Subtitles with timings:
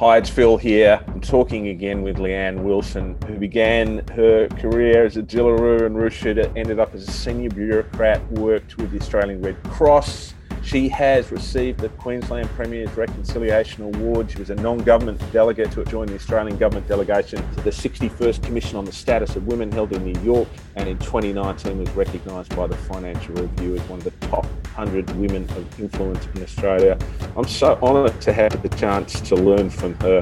[0.00, 0.98] Hi, it's Phil here.
[1.08, 6.24] I'm talking again with Leanne Wilson, who began her career as a Jillaroo and roof
[6.24, 10.32] ended up as a senior bureaucrat, worked with the Australian Red Cross,
[10.62, 14.30] she has received the Queensland Premier's Reconciliation Award.
[14.30, 18.42] She was a non government delegate to join the Australian government delegation to the 61st
[18.42, 22.54] Commission on the Status of Women held in New York, and in 2019 was recognised
[22.54, 26.98] by the Financial Review as one of the top 100 women of influence in Australia.
[27.36, 30.20] I'm so honoured to have the chance to learn from her.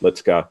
[0.00, 0.48] Let's go.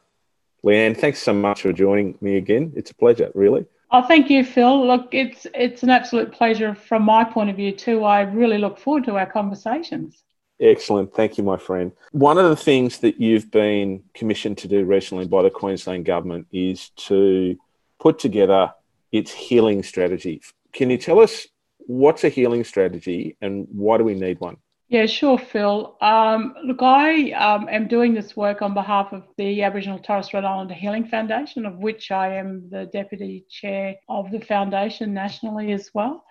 [0.64, 2.72] Leanne, thanks so much for joining me again.
[2.76, 3.66] It's a pleasure, really.
[3.92, 4.86] Oh, thank you, Phil.
[4.86, 8.04] Look, it's it's an absolute pleasure from my point of view too.
[8.04, 10.22] I really look forward to our conversations.
[10.60, 11.14] Excellent.
[11.14, 11.90] Thank you, my friend.
[12.12, 16.46] One of the things that you've been commissioned to do recently by the Queensland Government
[16.52, 17.56] is to
[17.98, 18.72] put together
[19.10, 20.42] its healing strategy.
[20.72, 21.46] Can you tell us
[21.78, 24.58] what's a healing strategy and why do we need one?
[24.90, 25.96] Yeah, sure, Phil.
[26.00, 30.42] Um, look, I um, am doing this work on behalf of the Aboriginal Torres Strait
[30.44, 35.90] Islander Healing Foundation, of which I am the deputy chair of the foundation nationally as
[35.94, 36.24] well.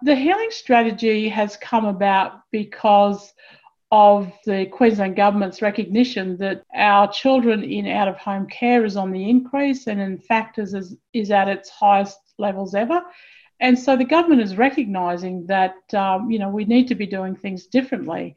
[0.00, 3.34] The healing strategy has come about because
[3.92, 9.12] of the Queensland Government's recognition that our children in out of home care is on
[9.12, 13.02] the increase and, in fact, is, is at its highest levels ever.
[13.60, 17.34] And so the government is recognising that um, you know we need to be doing
[17.36, 18.36] things differently.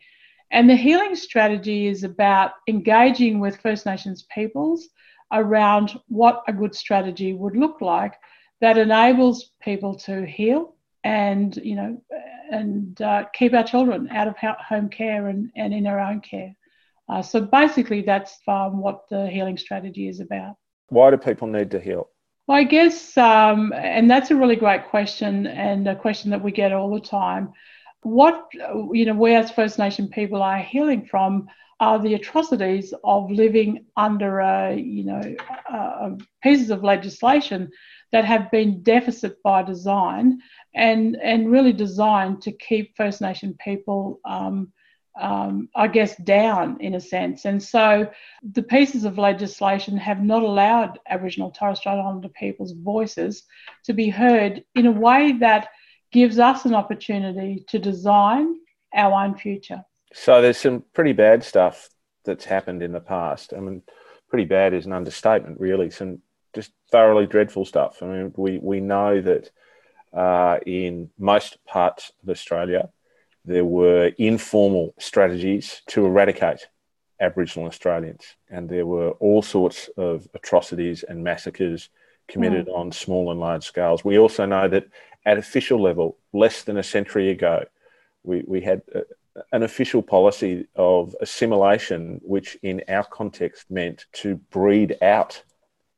[0.52, 4.90] And the healing strategy is about engaging with First Nations peoples
[5.32, 8.16] around what a good strategy would look like
[8.60, 12.02] that enables people to heal and you know
[12.52, 16.54] and uh, keep our children out of home care and, and in our own care.
[17.10, 20.56] Uh, so basically, that's um, what the healing strategy is about.
[20.90, 22.10] Why do people need to heal?
[22.48, 26.52] Well, I guess, um, and that's a really great question, and a question that we
[26.52, 27.54] get all the time.
[28.04, 31.48] What you know, we as First Nation people are healing from
[31.80, 37.70] are the atrocities of living under a you know pieces of legislation
[38.12, 40.40] that have been deficit by design
[40.76, 44.72] and and really designed to keep First Nation people um,
[45.20, 47.46] um, I guess, down in a sense.
[47.46, 48.10] And so
[48.44, 53.44] the pieces of legislation have not allowed Aboriginal Torres Strait Islander people's voices
[53.86, 55.70] to be heard in a way that
[56.12, 58.56] gives us an opportunity to design
[58.94, 59.84] our own future.
[60.14, 61.90] So there's some pretty bad stuff
[62.26, 63.54] that's happened in the past.
[63.56, 63.82] I mean,
[64.30, 65.90] pretty bad is an understatement, really.
[65.90, 66.20] Some
[66.54, 68.02] just thoroughly dreadful stuff.
[68.02, 69.52] I mean, we, we know that
[70.14, 72.90] uh, in most parts of Australia,
[73.46, 76.68] there were informal strategies to eradicate
[77.20, 81.90] Aboriginal Australians, and there were all sorts of atrocities and massacres
[82.28, 82.78] committed mm.
[82.78, 84.04] on small and large scales.
[84.04, 84.88] We also know that
[85.26, 87.66] at official level, less than a century ago,
[88.24, 89.04] we, we had a,
[89.52, 95.44] an official policy of assimilation, which in our context meant to breed out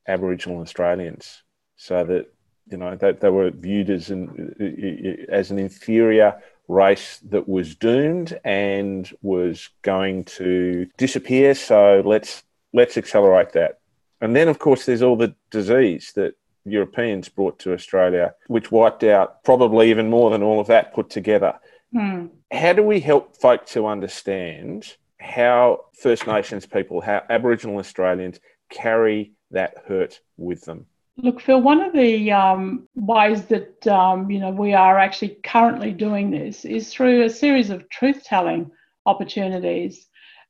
[0.08, 1.44] Aboriginal Australians
[1.75, 2.28] so that
[2.70, 7.47] you know that they were viewed as an uh, uh, as an inferior race that
[7.47, 11.56] was doomed and was going to disappear.
[11.56, 12.44] So let's
[12.74, 13.79] let's accelerate that.
[14.22, 16.35] And then, of course, there's all the disease that
[16.66, 21.09] Europeans brought to Australia, which wiped out probably even more than all of that put
[21.09, 21.59] together.
[21.91, 22.28] Hmm.
[22.51, 29.34] How do we help folk to understand how First Nations people, how Aboriginal Australians carry
[29.51, 30.85] that hurt with them?
[31.18, 35.91] Look, Phil, one of the um, ways that um, you know we are actually currently
[35.91, 38.72] doing this is through a series of truth-telling
[39.06, 40.07] opportunities.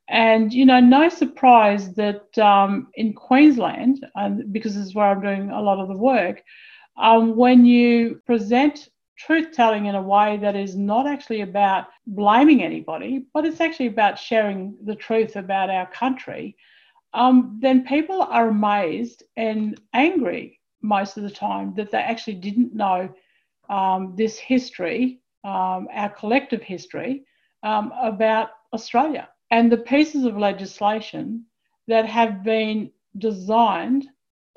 [0.07, 5.21] And you know, no surprise that um, in Queensland, and because this is where I'm
[5.21, 6.41] doing a lot of the work,
[6.97, 8.87] um, when you present
[9.17, 14.17] truth-telling in a way that is not actually about blaming anybody, but it's actually about
[14.17, 16.55] sharing the truth about our country
[17.13, 22.73] um, then people are amazed and angry most of the time that they actually didn't
[22.73, 23.09] know
[23.69, 27.23] um, this history, um, our collective history,
[27.63, 31.45] um, about Australia and the pieces of legislation
[31.87, 34.07] that have been designed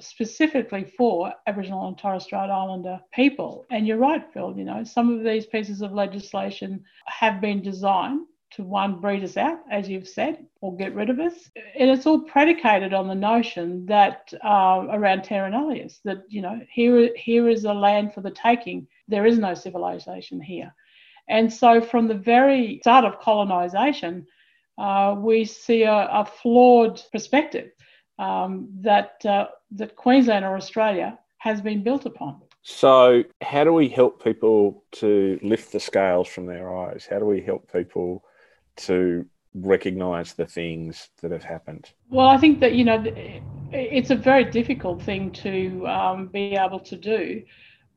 [0.01, 3.67] specifically for Aboriginal and Torres Strait Islander people.
[3.71, 8.27] And you're right, Phil, you know, some of these pieces of legislation have been designed
[8.53, 11.51] to one breed us out, as you've said, or get rid of us.
[11.79, 16.61] And it's all predicated on the notion that uh, around terra nullius, that you know
[16.71, 18.87] here here is a land for the taking.
[19.09, 20.75] There is no civilization here,
[21.29, 24.27] and so from the very start of colonisation,
[24.79, 27.71] uh, we see a, a flawed perspective
[28.19, 32.41] um, that uh, that Queensland or Australia has been built upon.
[32.63, 37.07] So, how do we help people to lift the scales from their eyes?
[37.09, 38.25] How do we help people
[38.77, 41.91] to recognise the things that have happened?
[42.11, 43.03] Well, I think that, you know,
[43.73, 47.43] it's a very difficult thing to um, be able to do.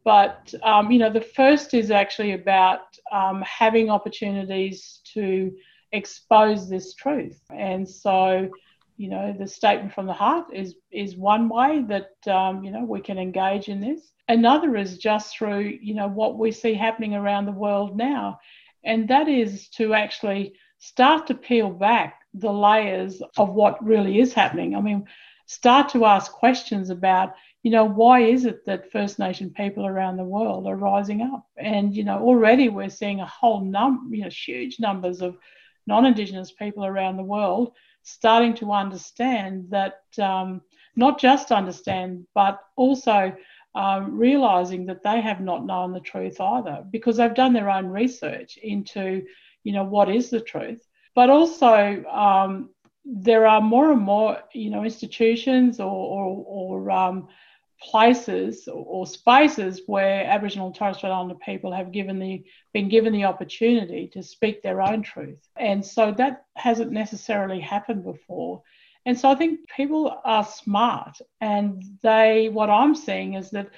[0.05, 2.79] But, um, you know, the first is actually about
[3.11, 5.53] um, having opportunities to
[5.91, 7.39] expose this truth.
[7.53, 8.49] And so,
[8.97, 12.85] you know, the statement from the heart is, is one way that, um, you know,
[12.85, 14.11] we can engage in this.
[14.29, 18.39] Another is just through, you know, what we see happening around the world now.
[18.83, 24.33] And that is to actually start to peel back the layers of what really is
[24.33, 24.75] happening.
[24.75, 25.05] I mean,
[25.45, 27.33] start to ask questions about,
[27.63, 31.45] you know, why is it that First Nation people around the world are rising up?
[31.57, 35.37] And, you know, already we're seeing a whole number, you know, huge numbers of
[35.87, 37.73] non Indigenous people around the world
[38.03, 40.61] starting to understand that, um,
[40.95, 43.35] not just understand, but also
[43.75, 47.87] um, realizing that they have not known the truth either because they've done their own
[47.87, 49.23] research into,
[49.69, 50.81] you know, what is the truth.
[51.13, 52.71] But also, um,
[53.05, 57.27] there are more and more, you know, institutions or, or, or um,
[57.79, 62.43] places or, spaces where Aboriginal and Torres Strait Islander people have given the
[62.73, 68.03] been given the opportunity to speak their own truth, and so that hasn't necessarily happened
[68.03, 68.63] before.
[69.05, 73.69] And so I think people are smart, and they what I'm seeing is that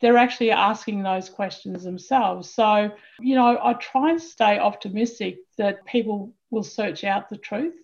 [0.00, 2.52] they're actually asking those questions themselves.
[2.52, 2.90] So,
[3.20, 7.74] you know, I try and stay optimistic that people will search out the truth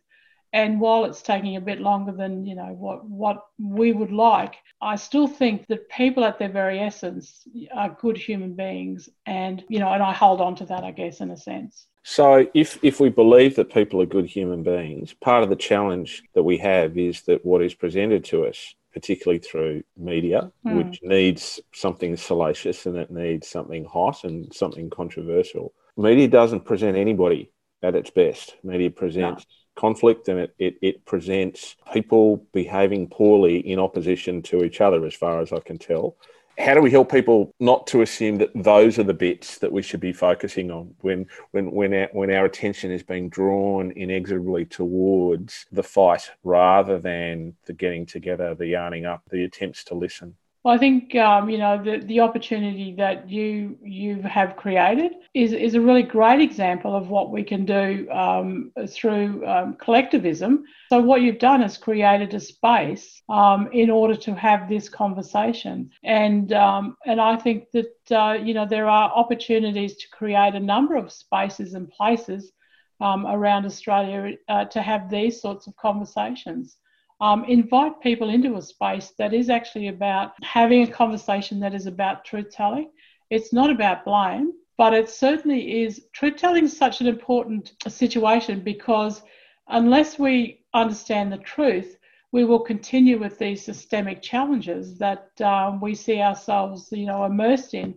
[0.53, 4.57] and while it's taking a bit longer than you know what what we would like,
[4.81, 9.79] I still think that people at their very essence are good human beings, and you
[9.79, 11.87] know, and I hold on to that, I guess, in a sense.
[12.03, 16.23] So, if if we believe that people are good human beings, part of the challenge
[16.35, 20.77] that we have is that what is presented to us particularly through media, mm.
[20.77, 25.73] which needs something salacious and it needs something hot and something controversial.
[25.97, 27.51] Media doesn't present anybody
[27.83, 28.57] at its best.
[28.63, 34.65] Media presents no conflict and it, it, it, presents people behaving poorly in opposition to
[34.65, 36.17] each other, as far as I can tell.
[36.59, 39.83] How do we help people not to assume that those are the bits that we
[39.83, 44.67] should be focusing on when, when, when, our, when our attention is being drawn inexorably
[44.67, 50.37] towards the fight rather than the getting together, the yarning up, the attempts to listen?
[50.65, 55.53] Well, I think um, you know the, the opportunity that you you have created is
[55.53, 60.63] is a really great example of what we can do um, through um, collectivism.
[60.89, 65.91] So what you've done is created a space um, in order to have this conversation,
[66.05, 70.61] and um, and I think that uh, you know there are opportunities to create a
[70.61, 72.53] number of spaces and places
[73.01, 76.77] um, around Australia uh, to have these sorts of conversations
[77.23, 81.87] um, invite people into a space that is actually about having a conversation that is
[81.87, 82.91] about truth telling.
[83.31, 86.07] It's not about blame, but it certainly is.
[86.13, 89.23] Truth telling is such an important situation because
[89.69, 91.97] unless we understand the truth,
[92.33, 97.73] we will continue with these systemic challenges that um, we see ourselves, you know, immersed
[97.73, 97.95] in.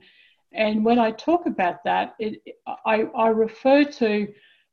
[0.54, 2.44] And when I talk about that, it,
[2.86, 4.28] I, I refer to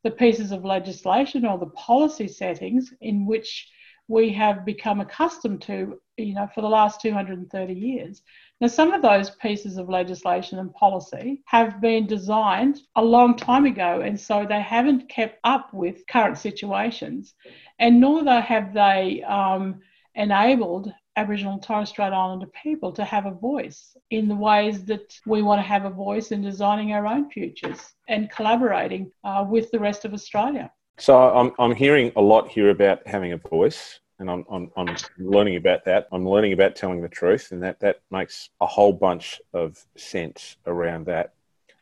[0.05, 3.71] the pieces of legislation or the policy settings in which
[4.13, 8.21] we have become accustomed to, you know, for the last 230 years.
[8.61, 13.65] Now, some of those pieces of legislation and policy have been designed a long time
[13.65, 17.33] ago, and so they haven't kept up with current situations,
[17.79, 19.81] and nor have they um,
[20.15, 25.19] enabled Aboriginal and Torres Strait Islander people to have a voice in the ways that
[25.27, 29.71] we want to have a voice in designing our own futures and collaborating uh, with
[29.71, 30.71] the rest of Australia.
[30.99, 34.97] So I'm, I'm hearing a lot here about having a voice and I'm, I'm, I'm
[35.19, 36.07] learning about that.
[36.13, 40.57] I'm learning about telling the truth, and that, that makes a whole bunch of sense
[40.65, 41.35] around that.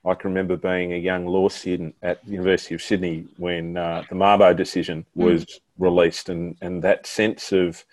[0.07, 4.05] I can remember being a young law student at the University of Sydney when uh,
[4.09, 5.25] the Mabo decision hmm.
[5.25, 5.61] was mm.
[5.79, 7.85] released, and, and that sense of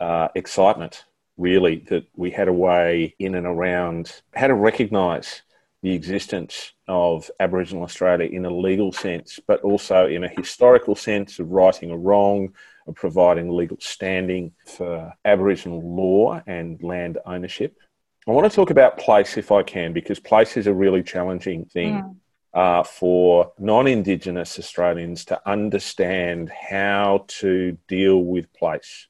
[0.00, 1.04] uh, excitement,
[1.36, 5.42] really, that we had a way in and around how to recognise
[5.82, 11.38] the existence of Aboriginal Australia in a legal sense, but also in a historical sense
[11.38, 12.54] of righting a wrong,
[12.86, 17.76] of providing legal standing for Aboriginal law and land ownership.
[18.26, 21.64] I want to talk about place if I can, because place is a really challenging
[21.66, 21.94] thing.
[21.94, 22.16] Mm.
[22.54, 29.08] Uh, for non Indigenous Australians to understand how to deal with place.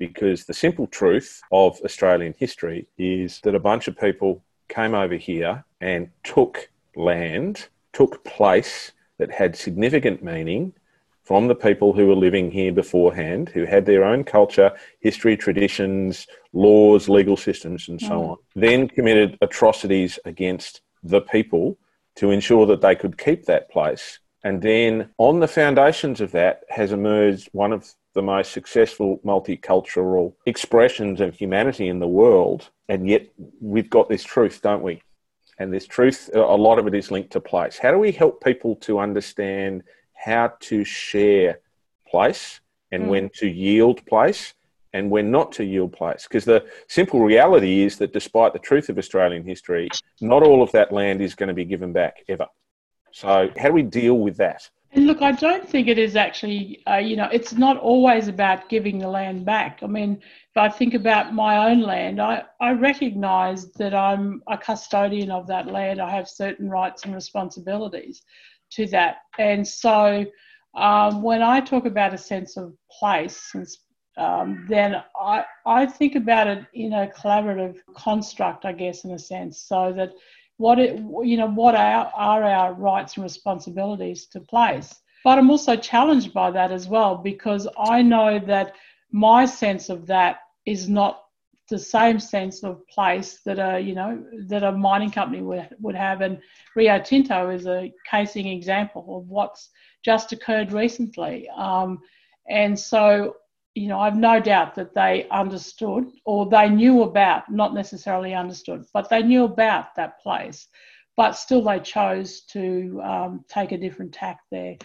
[0.00, 5.14] Because the simple truth of Australian history is that a bunch of people came over
[5.14, 10.72] here and took land, took place that had significant meaning
[11.24, 16.26] from the people who were living here beforehand, who had their own culture, history, traditions,
[16.52, 18.28] laws, legal systems, and so mm.
[18.30, 21.76] on, then committed atrocities against the people
[22.16, 26.64] to ensure that they could keep that place And then on the foundations of that
[26.68, 32.68] has emerged one of the most successful multicultural expressions of humanity in the world.
[32.88, 33.26] And yet
[33.60, 35.02] we've got this truth, don't we?
[35.58, 37.78] And this truth, a lot of it is linked to place.
[37.78, 39.82] How do we help people to understand
[40.14, 41.60] how to share
[42.08, 42.60] place
[42.92, 43.08] and mm.
[43.08, 44.54] when to yield place
[44.92, 46.26] and when not to yield place?
[46.28, 49.88] Because the simple reality is that despite the truth of Australian history,
[50.20, 52.46] not all of that land is going to be given back ever.
[53.12, 54.68] So, how do we deal with that?
[54.94, 58.68] And look, I don't think it is actually, uh, you know, it's not always about
[58.68, 59.80] giving the land back.
[59.82, 64.56] I mean, if I think about my own land, I, I recognise that I'm a
[64.56, 66.00] custodian of that land.
[66.00, 68.22] I have certain rights and responsibilities
[68.76, 69.16] to that.
[69.38, 70.24] And so
[70.74, 73.54] um, when I talk about a sense of place,
[74.16, 79.18] um, then I, I think about it in a collaborative construct, I guess, in a
[79.18, 80.12] sense, so that
[80.56, 84.94] what it, you know, what are, are our rights and responsibilities to place.
[85.24, 88.74] But I'm also challenged by that as well because I know that
[89.10, 91.23] my sense of that is not
[91.68, 95.94] the same sense of place that a you know that a mining company would, would
[95.94, 96.38] have and
[96.76, 99.70] rio tinto is a casing example of what's
[100.04, 101.98] just occurred recently um,
[102.50, 103.34] and so
[103.74, 108.84] you know, I've no doubt that they understood or they knew about, not necessarily understood,
[108.92, 110.68] but they knew about that place.
[111.16, 114.76] But still, they chose to um, take a different tack there.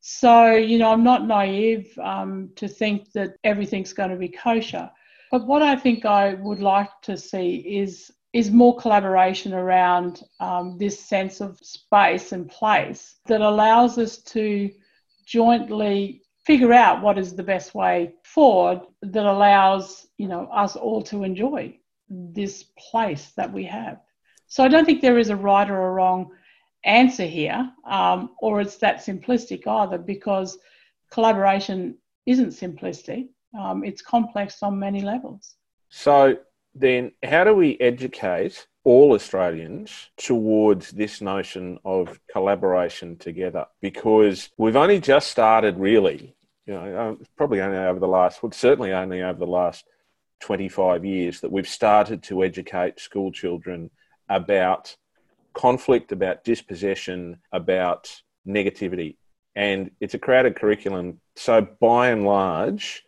[0.00, 4.90] So, you know, I'm not naive um, to think that everything's going to be kosher.
[5.30, 10.78] But what I think I would like to see is is more collaboration around um,
[10.78, 14.70] this sense of space and place that allows us to
[15.26, 21.02] jointly figure out what is the best way forward that allows you know us all
[21.02, 21.76] to enjoy
[22.08, 24.00] this place that we have.
[24.46, 26.30] So i don't think there is a right or a wrong
[26.84, 30.58] answer here um, or it's that simplistic either because
[31.10, 31.96] collaboration
[32.26, 33.28] isn't simplistic
[33.58, 35.56] um, it's complex on many levels
[35.88, 36.36] so
[36.74, 44.76] then how do we educate all Australians towards this notion of collaboration together because we've
[44.76, 46.34] only just started really
[46.70, 49.84] you know, uh, probably only over the last, well, certainly only over the last
[50.38, 53.90] 25 years that we've started to educate school children
[54.28, 54.96] about
[55.52, 59.16] conflict, about dispossession, about negativity.
[59.56, 61.20] And it's a crowded curriculum.
[61.34, 63.02] So, by and large,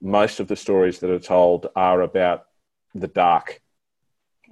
[0.00, 2.46] most of the stories that are told are about
[2.94, 3.60] the dark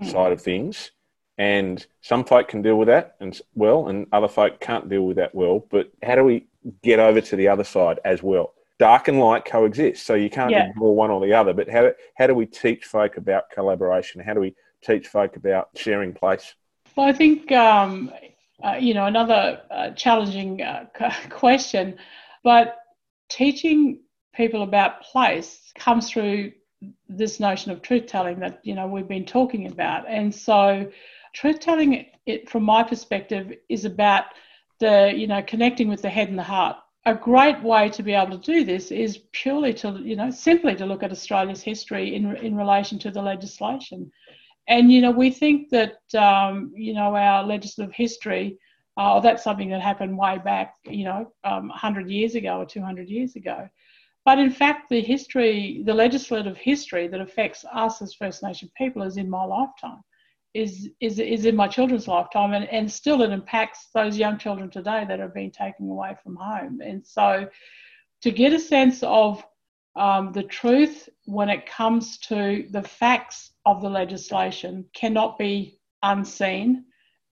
[0.01, 0.11] mm.
[0.11, 0.91] side of things.
[1.39, 5.17] And some folk can deal with that and well, and other folk can't deal with
[5.17, 5.67] that well.
[5.71, 6.47] But how do we
[6.83, 8.55] get over to the other side as well?
[8.79, 10.05] dark and light coexist.
[10.07, 10.71] So you can't yeah.
[10.71, 11.53] ignore one or the other.
[11.53, 14.21] But how do, how do we teach folk about collaboration?
[14.21, 16.55] How do we teach folk about sharing place?
[16.95, 18.13] Well, I think, um,
[18.63, 20.87] uh, you know, another uh, challenging uh,
[21.31, 21.97] question,
[22.43, 22.77] but
[23.29, 24.01] teaching
[24.37, 26.53] people about place comes through
[27.09, 30.05] this notion of truth telling that, you know, we've been talking about.
[30.09, 30.91] And so
[31.35, 34.25] truth telling, it, from my perspective, is about
[34.79, 36.77] the, you know, connecting with the head and the heart
[37.07, 40.75] a great way to be able to do this is purely to, you know, simply
[40.75, 44.11] to look at Australia's history in, in relation to the legislation.
[44.67, 48.59] And, you know, we think that, um, you know, our legislative history,
[48.97, 53.09] uh, that's something that happened way back, you know, um, 100 years ago or 200
[53.09, 53.69] years ago.
[54.27, 59.03] But in fact, the history, the legislative history that affects us as First Nation people
[59.03, 60.03] is in my lifetime
[60.53, 64.71] is is is in my children's lifetime and, and still it impacts those young children
[64.71, 66.81] today that have been taken away from home.
[66.83, 67.49] And so
[68.23, 69.45] to get a sense of
[69.95, 76.85] um, the truth when it comes to the facts of the legislation cannot be unseen.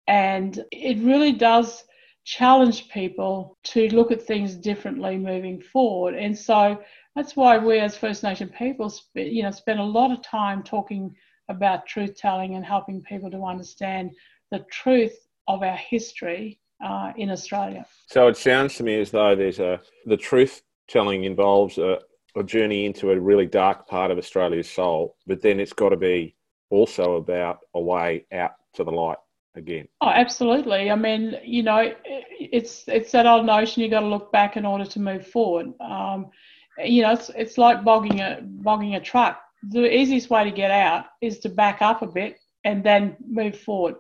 [0.07, 1.85] And it really does
[2.25, 6.81] challenge people to look at things differently moving forward and so
[7.17, 11.15] that's why we as first nation people you know spend a lot of time talking
[11.49, 14.11] about truth telling and helping people to understand
[14.51, 15.17] the truth
[15.49, 17.87] of our history uh, in Australia.
[18.07, 21.99] So it sounds to me as though there's a the truth telling involves a,
[22.37, 25.97] a journey into a really dark part of Australia's soul, but then it's got to
[25.97, 26.35] be
[26.71, 29.19] also about a way out to the light
[29.55, 29.89] again.
[30.01, 30.91] Oh, absolutely.
[30.91, 34.67] I mean, you know, it's it's that old notion you've got to look back in
[34.67, 35.73] order to move forward.
[35.81, 36.31] Um,
[36.79, 40.71] you know, it's it's like bogging a bogging a truck the easiest way to get
[40.71, 43.97] out is to back up a bit and then move forward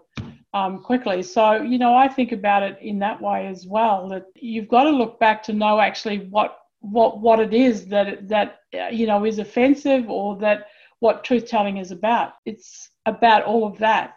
[0.54, 1.22] um, quickly.
[1.22, 4.08] So, you know, I think about it in that way as well.
[4.08, 8.28] That you've got to look back to know actually what what what it is that
[8.28, 10.66] that uh, you know is offensive or that
[10.98, 12.34] what truth telling is about.
[12.44, 14.16] It's about all of that.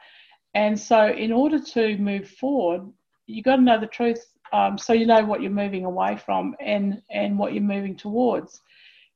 [0.55, 2.91] And so, in order to move forward,
[3.27, 6.55] you've got to know the truth um, so you know what you're moving away from
[6.59, 8.61] and and what you're moving towards.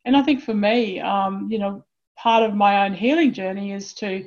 [0.06, 1.86] And I think for me, um, you know,
[2.18, 4.26] part of my own healing journey is to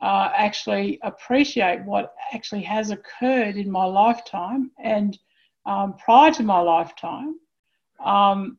[0.00, 5.18] uh, actually appreciate what actually has occurred in my lifetime and
[5.64, 7.36] um, prior to my lifetime
[8.04, 8.58] um,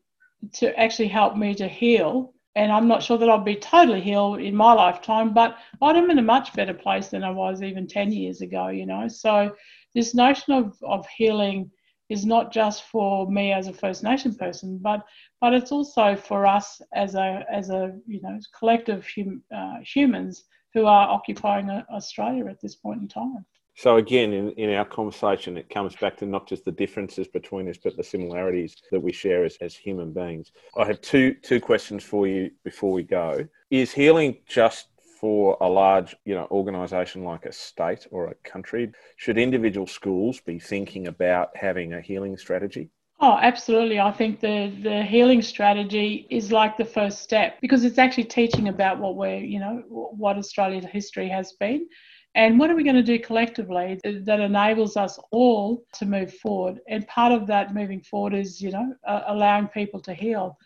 [0.54, 2.34] to actually help me to heal.
[2.56, 6.20] And I'm not sure that I'll be totally healed in my lifetime, but I'm in
[6.20, 9.08] a much better place than I was even 10 years ago, you know.
[9.08, 9.56] So,
[9.96, 11.72] this notion of, of healing
[12.10, 15.04] is not just for me as a First Nation person, but
[15.42, 20.44] but it's also for us as a as a you know collective hum, uh, humans
[20.74, 23.46] who are occupying Australia at this point in time.
[23.76, 27.68] So again, in, in our conversation, it comes back to not just the differences between
[27.70, 30.52] us, but the similarities that we share as, as human beings.
[30.78, 33.48] I have two two questions for you before we go.
[33.72, 34.88] Is healing just
[35.20, 38.92] for a large, you know, organisation like a state or a country?
[39.18, 42.90] Should individual schools be thinking about having a healing strategy?
[43.20, 44.00] Oh, absolutely.
[44.00, 48.68] I think the, the healing strategy is like the first step because it's actually teaching
[48.68, 51.88] about what we're, you know, what Australia's history has been
[52.36, 56.80] and what are we going to do collectively that enables us all to move forward?
[56.88, 60.58] And part of that moving forward is, you know, uh, allowing people to heal.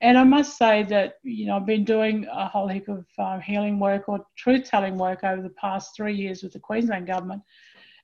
[0.00, 3.38] And I must say that, you know, I've been doing a whole heap of uh,
[3.38, 7.42] healing work or truth telling work over the past three years with the Queensland government.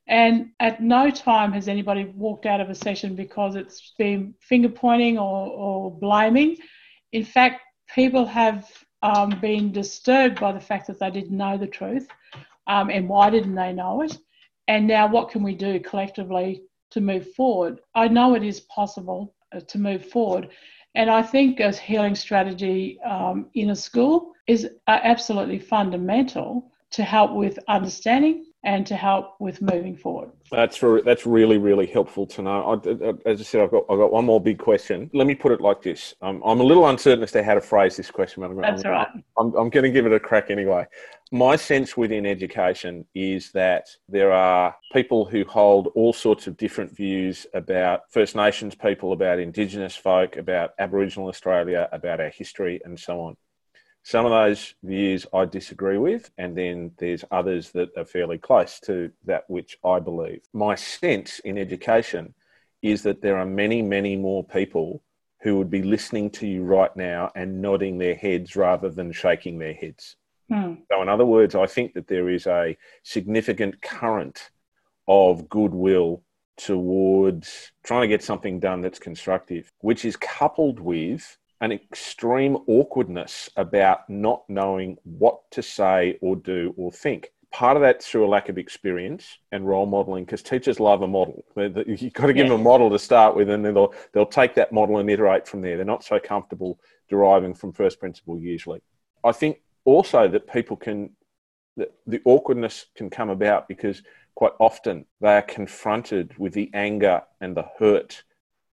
[0.07, 4.69] And at no time has anybody walked out of a session because it's been finger
[4.69, 6.59] pointing or, or blaming.
[7.13, 7.63] In fact,
[7.95, 8.71] people have
[9.03, 12.09] um, been disturbed by the fact that they didn't know the truth
[12.67, 14.17] um, and why didn't they know it?
[14.69, 17.81] And now, what can we do collectively to move forward?
[17.95, 20.49] I know it is possible uh, to move forward.
[20.95, 27.03] And I think a healing strategy um, in a school is uh, absolutely fundamental to
[27.03, 30.31] help with understanding and to help with moving forward.
[30.51, 32.83] That's re- that's really really helpful to know.
[32.85, 35.11] I, as I said, I've got I've got one more big question.
[35.15, 37.61] Let me put it like this: um, I'm a little uncertain as to how to
[37.61, 38.43] phrase this question.
[38.43, 39.09] But I'm, that's I'm, right.
[39.39, 40.87] I'm, I'm going to give it a crack anyway.
[41.33, 46.95] My sense within education is that there are people who hold all sorts of different
[46.95, 52.99] views about First Nations people, about Indigenous folk, about Aboriginal Australia, about our history, and
[52.99, 53.37] so on.
[54.07, 58.79] Some of those views I disagree with, and then there's others that are fairly close
[58.87, 60.43] to that which I believe.
[60.53, 62.33] My sense in education
[62.83, 65.03] is that there are many, many more people
[65.43, 69.59] who would be listening to you right now and nodding their heads rather than shaking
[69.59, 70.15] their heads.
[70.49, 70.75] Hmm.
[70.89, 74.51] So, in other words, I think that there is a significant current
[75.09, 76.23] of goodwill
[76.57, 83.49] towards trying to get something done that's constructive, which is coupled with an extreme awkwardness
[83.57, 87.31] about not knowing what to say or do or think.
[87.53, 91.09] Part of that through a lack of experience and role modeling, because teachers love a
[91.09, 91.45] model.
[91.57, 94.55] You've got to give them a model to start with, and then they'll they'll take
[94.57, 95.77] that model and iterate from there.
[95.77, 98.83] They're not so comfortable deriving from first principle usually.
[99.25, 101.11] I think also that people can
[101.77, 104.03] the, the awkwardness can come about because
[104.35, 108.23] quite often they are confronted with the anger and the hurt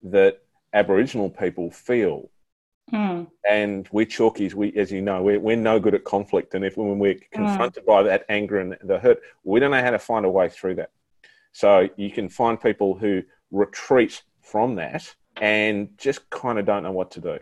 [0.02, 0.38] that
[0.72, 2.30] Aboriginal people feel
[2.92, 3.26] Mm.
[3.48, 4.54] And we're chalkies.
[4.54, 6.54] We, as you know, we're, we're no good at conflict.
[6.54, 7.86] And if when we're confronted mm.
[7.86, 10.74] by that anger and the hurt, we don't know how to find a way through
[10.76, 10.90] that.
[11.52, 16.92] So you can find people who retreat from that and just kind of don't know
[16.92, 17.38] what to do.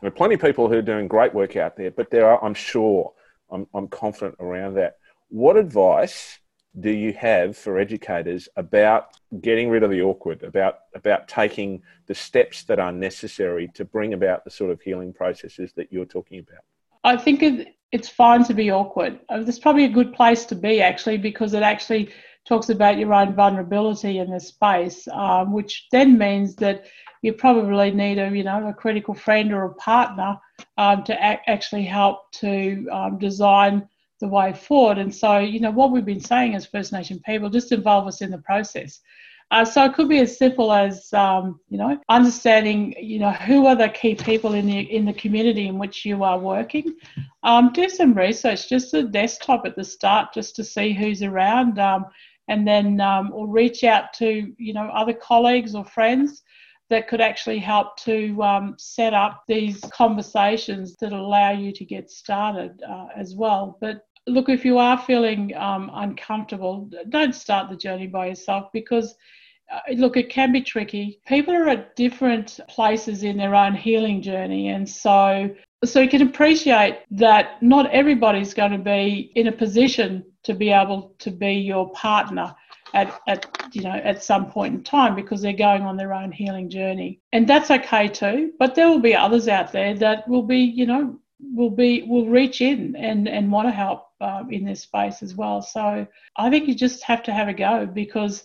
[0.00, 2.42] There are plenty of people who are doing great work out there, but there are,
[2.44, 3.12] I'm sure,
[3.50, 4.98] I'm, I'm confident around that.
[5.28, 6.38] What advice
[6.80, 12.14] do you have for educators about getting rid of the awkward, about about taking the
[12.14, 16.38] steps that are necessary to bring about the sort of healing processes that you're talking
[16.38, 16.62] about?
[17.04, 17.42] I think
[17.92, 19.20] it's fine to be awkward.
[19.28, 22.10] Uh, It's probably a good place to be actually because it actually
[22.46, 26.86] talks about your own vulnerability in this space, um, which then means that
[27.22, 30.38] you probably need a you know a critical friend or a partner
[30.76, 33.88] um, to actually help to um, design
[34.20, 34.98] the way forward.
[34.98, 38.20] And so, you know, what we've been saying as First Nation people, just involve us
[38.20, 39.00] in the process.
[39.50, 43.66] Uh, so it could be as simple as, um, you know, understanding, you know, who
[43.66, 46.94] are the key people in the in the community in which you are working.
[47.42, 51.78] Um, do some research, just a desktop at the start, just to see who's around,
[51.78, 52.04] um,
[52.48, 56.42] and then um, or reach out to, you know, other colleagues or friends
[56.90, 62.10] that could actually help to um, set up these conversations that allow you to get
[62.10, 63.76] started uh, as well.
[63.80, 69.14] But look, if you are feeling um, uncomfortable, don't start the journey by yourself because.
[69.70, 71.20] Uh, look, it can be tricky.
[71.26, 76.22] People are at different places in their own healing journey, and so so you can
[76.22, 81.52] appreciate that not everybody's going to be in a position to be able to be
[81.52, 82.54] your partner
[82.94, 86.32] at, at you know at some point in time because they're going on their own
[86.32, 87.20] healing journey.
[87.32, 90.86] And that's okay too but there will be others out there that will be you
[90.86, 91.18] know
[91.54, 95.34] will be will reach in and and want to help uh, in this space as
[95.34, 95.62] well.
[95.62, 98.44] So i think you just have to have a go because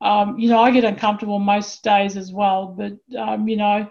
[0.00, 3.88] um, you know i get uncomfortable most days as well but um, you know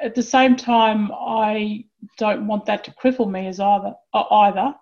[0.00, 1.84] at the same time i
[2.18, 4.74] don't want that to cripple me as either uh, either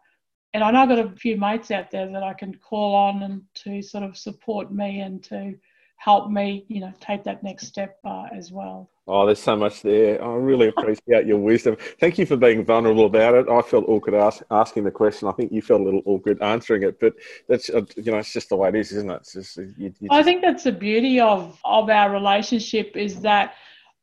[0.54, 3.22] and I know I've got a few mates out there that I can call on
[3.22, 5.54] and to sort of support me and to
[5.96, 8.88] help me, you know, take that next step uh, as well.
[9.08, 10.22] Oh, there's so much there.
[10.22, 11.76] I really appreciate your wisdom.
[11.98, 13.48] Thank you for being vulnerable about it.
[13.48, 15.28] I felt awkward ask, asking the question.
[15.28, 17.14] I think you felt a little awkward answering it, but
[17.48, 19.16] that's uh, you know, it's just the way it is, isn't it?
[19.16, 20.12] It's just, you, you just...
[20.12, 23.54] I think that's the beauty of of our relationship is that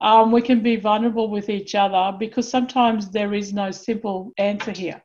[0.01, 4.71] um, we can be vulnerable with each other because sometimes there is no simple answer
[4.71, 5.01] here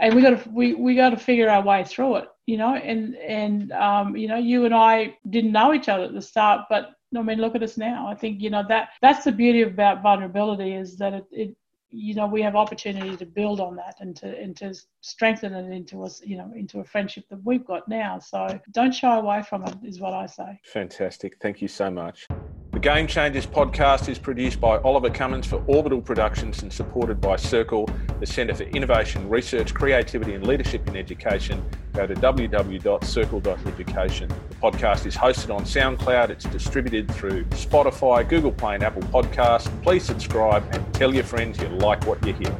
[0.00, 2.74] and we got to we, we got to figure our way through it you know?
[2.74, 6.66] And and um, you know you and i didn't know each other at the start
[6.68, 8.08] but i mean look at us now.
[8.08, 11.56] I think you know that that's the beauty about vulnerability is that it, it
[11.90, 15.70] you know we have opportunity to build on that and to and to strengthen it
[15.72, 18.18] into us you know into a friendship that we've got now.
[18.18, 20.60] So don't shy away from it is what i say.
[20.64, 21.36] Fantastic.
[21.40, 22.26] Thank you so much
[22.84, 27.88] Game Changers podcast is produced by Oliver Cummins for Orbital Productions and supported by Circle,
[28.20, 31.64] the Centre for Innovation, Research, Creativity and Leadership in Education.
[31.94, 34.28] Go to www.circle.education.
[34.28, 36.28] The podcast is hosted on SoundCloud.
[36.28, 39.70] It's distributed through Spotify, Google Play and Apple Podcasts.
[39.82, 42.54] Please subscribe and tell your friends you like what you hear.